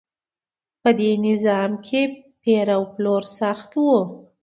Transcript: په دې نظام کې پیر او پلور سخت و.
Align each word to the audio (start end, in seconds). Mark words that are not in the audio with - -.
په 0.81 0.89
دې 0.99 1.11
نظام 1.27 1.71
کې 1.85 2.01
پیر 2.43 2.67
او 2.75 2.83
پلور 2.93 3.23
سخت 3.39 3.69
و. 3.83 3.85